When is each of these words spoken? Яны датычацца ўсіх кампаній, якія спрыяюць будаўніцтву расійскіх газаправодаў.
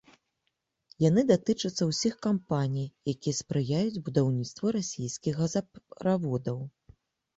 Яны 1.03 1.21
датычацца 1.31 1.83
ўсіх 1.91 2.15
кампаній, 2.27 2.87
якія 3.15 3.35
спрыяюць 3.43 4.01
будаўніцтву 4.07 4.65
расійскіх 4.81 5.33
газаправодаў. 5.43 6.57